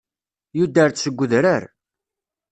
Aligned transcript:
Yuder-d 0.57 0.97
seg 1.03 1.17
udrar. 1.23 1.63